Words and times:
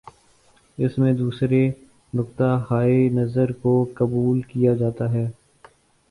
اس 0.77 0.97
میں 0.97 1.11
دوسرے 1.13 1.59
نقطہ 2.13 2.65
ہائے 2.71 3.09
نظر 3.09 3.51
کو 3.51 3.73
قبول 3.93 4.41
کیا 4.41 4.73
جاتا 4.75 5.11
ہے۔ 5.13 5.29